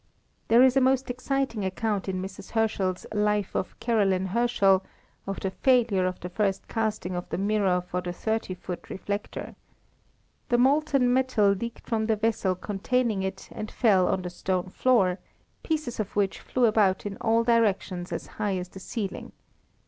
There 0.47 0.63
is 0.63 0.75
a 0.75 0.81
most 0.81 1.11
exciting 1.11 1.63
account 1.63 2.09
in 2.09 2.23
Mrs. 2.23 2.49
Herschel's 2.53 3.05
Life 3.13 3.53
of 3.53 3.79
Caroline 3.79 4.25
Herschel, 4.25 4.83
of 5.27 5.39
the 5.41 5.51
failure 5.51 6.07
of 6.07 6.19
the 6.21 6.29
first 6.29 6.67
casting 6.67 7.13
of 7.15 7.29
the 7.29 7.37
mirror 7.37 7.79
for 7.81 8.01
the 8.01 8.11
thirty 8.11 8.55
foot 8.55 8.89
reflector. 8.89 9.53
The 10.49 10.57
molten 10.57 11.13
metal 11.13 11.51
leaked 11.51 11.87
from 11.87 12.07
the 12.07 12.15
vessel 12.15 12.55
containing 12.55 13.21
it 13.21 13.47
and 13.51 13.69
fell 13.69 14.07
on 14.07 14.23
the 14.23 14.31
stone 14.31 14.69
floor, 14.69 15.19
pieces 15.61 15.99
of 15.99 16.15
which 16.15 16.39
flew 16.39 16.65
about 16.65 17.05
in 17.05 17.15
all 17.17 17.43
directions 17.43 18.11
as 18.11 18.25
high 18.25 18.57
as 18.57 18.69
the 18.69 18.79
ceiling. 18.79 19.33